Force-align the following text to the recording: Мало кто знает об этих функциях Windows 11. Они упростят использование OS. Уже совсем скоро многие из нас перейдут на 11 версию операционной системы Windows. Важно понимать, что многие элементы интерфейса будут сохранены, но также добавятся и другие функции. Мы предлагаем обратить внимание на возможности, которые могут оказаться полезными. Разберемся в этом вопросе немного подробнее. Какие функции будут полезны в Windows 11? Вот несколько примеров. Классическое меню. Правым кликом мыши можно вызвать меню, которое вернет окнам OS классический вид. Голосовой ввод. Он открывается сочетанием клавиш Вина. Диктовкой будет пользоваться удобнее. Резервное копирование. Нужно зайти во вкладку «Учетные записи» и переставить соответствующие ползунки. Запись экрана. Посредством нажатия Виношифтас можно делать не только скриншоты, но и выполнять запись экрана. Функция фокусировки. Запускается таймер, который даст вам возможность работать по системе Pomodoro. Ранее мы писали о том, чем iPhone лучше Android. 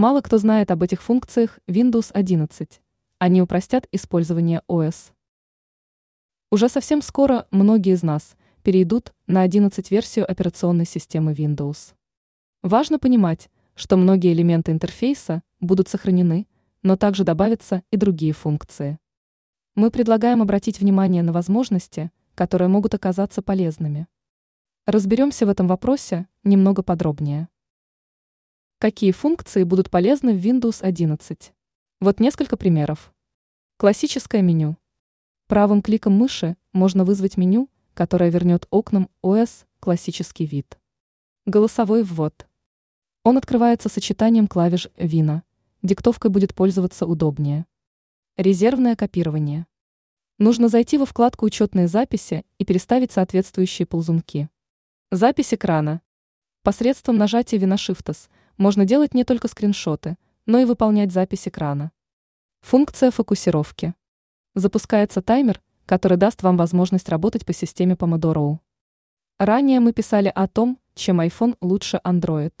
Мало 0.00 0.22
кто 0.22 0.38
знает 0.38 0.70
об 0.70 0.82
этих 0.82 1.02
функциях 1.02 1.58
Windows 1.68 2.10
11. 2.14 2.80
Они 3.18 3.42
упростят 3.42 3.86
использование 3.92 4.62
OS. 4.66 5.12
Уже 6.50 6.70
совсем 6.70 7.02
скоро 7.02 7.46
многие 7.50 7.92
из 7.92 8.02
нас 8.02 8.34
перейдут 8.62 9.12
на 9.26 9.42
11 9.42 9.90
версию 9.90 10.24
операционной 10.26 10.86
системы 10.86 11.34
Windows. 11.34 11.92
Важно 12.62 12.98
понимать, 12.98 13.50
что 13.74 13.98
многие 13.98 14.32
элементы 14.32 14.72
интерфейса 14.72 15.42
будут 15.60 15.90
сохранены, 15.90 16.46
но 16.82 16.96
также 16.96 17.22
добавятся 17.22 17.82
и 17.90 17.98
другие 17.98 18.32
функции. 18.32 18.98
Мы 19.74 19.90
предлагаем 19.90 20.40
обратить 20.40 20.80
внимание 20.80 21.22
на 21.22 21.34
возможности, 21.34 22.10
которые 22.34 22.68
могут 22.68 22.94
оказаться 22.94 23.42
полезными. 23.42 24.06
Разберемся 24.86 25.44
в 25.44 25.50
этом 25.50 25.68
вопросе 25.68 26.26
немного 26.42 26.82
подробнее. 26.82 27.50
Какие 28.80 29.12
функции 29.12 29.62
будут 29.64 29.90
полезны 29.90 30.32
в 30.32 30.42
Windows 30.42 30.80
11? 30.80 31.52
Вот 32.00 32.18
несколько 32.18 32.56
примеров. 32.56 33.12
Классическое 33.76 34.40
меню. 34.40 34.78
Правым 35.48 35.82
кликом 35.82 36.14
мыши 36.14 36.56
можно 36.72 37.04
вызвать 37.04 37.36
меню, 37.36 37.68
которое 37.92 38.30
вернет 38.30 38.66
окнам 38.70 39.10
OS 39.22 39.66
классический 39.80 40.46
вид. 40.46 40.78
Голосовой 41.44 42.02
ввод. 42.02 42.48
Он 43.22 43.36
открывается 43.36 43.90
сочетанием 43.90 44.48
клавиш 44.48 44.88
Вина. 44.96 45.42
Диктовкой 45.82 46.30
будет 46.30 46.54
пользоваться 46.54 47.04
удобнее. 47.04 47.66
Резервное 48.38 48.96
копирование. 48.96 49.66
Нужно 50.38 50.68
зайти 50.68 50.96
во 50.96 51.04
вкладку 51.04 51.44
«Учетные 51.44 51.86
записи» 51.86 52.46
и 52.56 52.64
переставить 52.64 53.12
соответствующие 53.12 53.84
ползунки. 53.84 54.48
Запись 55.10 55.52
экрана. 55.52 56.00
Посредством 56.62 57.18
нажатия 57.18 57.58
Виношифтас 57.58 58.30
можно 58.60 58.84
делать 58.84 59.14
не 59.14 59.24
только 59.24 59.48
скриншоты, 59.48 60.18
но 60.44 60.58
и 60.58 60.66
выполнять 60.66 61.12
запись 61.12 61.48
экрана. 61.48 61.92
Функция 62.60 63.10
фокусировки. 63.10 63.94
Запускается 64.54 65.22
таймер, 65.22 65.62
который 65.86 66.18
даст 66.18 66.42
вам 66.42 66.58
возможность 66.58 67.08
работать 67.08 67.46
по 67.46 67.54
системе 67.54 67.94
Pomodoro. 67.94 68.58
Ранее 69.38 69.80
мы 69.80 69.94
писали 69.94 70.30
о 70.34 70.46
том, 70.46 70.78
чем 70.94 71.22
iPhone 71.22 71.56
лучше 71.62 72.02
Android. 72.04 72.52